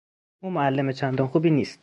او 0.41 0.47
معلم 0.51 0.91
چندان 0.91 1.27
خوبی 1.27 1.49
نیست. 1.51 1.79